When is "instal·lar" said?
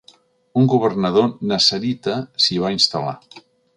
2.79-3.15